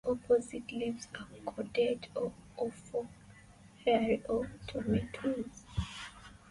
The 0.03 0.09
opposite 0.13 0.71
leaves 0.71 1.07
are 1.13 1.27
cordate 1.53 2.07
or 2.15 2.33
oval, 2.57 3.07
hairy 3.85 4.23
or 4.27 4.51
tomentose. 4.65 5.63